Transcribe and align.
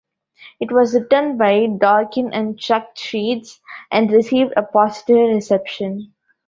It 0.59 0.71
was 0.71 0.95
written 0.95 1.37
by 1.37 1.67
Dorkin 1.67 2.31
and 2.33 2.57
Chuck 2.59 2.95
Sheetz 2.95 3.59
and 3.91 4.09
received 4.11 4.51
a 4.57 4.63
positive 4.63 5.29
reception. 5.35 6.15